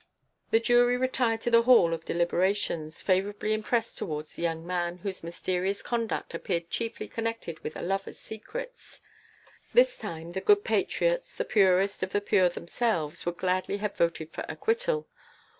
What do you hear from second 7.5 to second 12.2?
with a lover's secrets. This time the good patriots, the purest of